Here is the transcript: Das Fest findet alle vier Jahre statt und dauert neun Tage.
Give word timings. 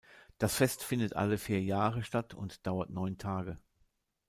Das 0.39 0.55
Fest 0.55 0.83
findet 0.83 1.15
alle 1.15 1.37
vier 1.37 1.61
Jahre 1.61 2.01
statt 2.03 2.33
und 2.33 2.65
dauert 2.65 2.89
neun 2.89 3.19
Tage. 3.19 3.59